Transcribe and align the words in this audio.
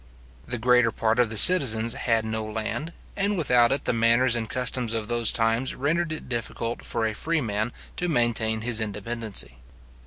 The 0.47 0.57
greater 0.57 0.91
part 0.91 1.19
of 1.19 1.29
the 1.29 1.37
citizens 1.37 1.93
had 1.93 2.25
no 2.25 2.43
land; 2.43 2.91
and 3.15 3.37
without 3.37 3.71
it 3.71 3.85
the 3.85 3.93
manners 3.93 4.35
and 4.35 4.49
customs 4.49 4.95
of 4.95 5.09
those 5.09 5.31
times 5.31 5.75
rendered 5.75 6.11
it 6.11 6.27
difficult 6.27 6.83
for 6.83 7.05
a 7.05 7.13
freeman 7.13 7.71
to 7.97 8.09
maintain 8.09 8.61
his 8.61 8.81
independency. 8.81 9.59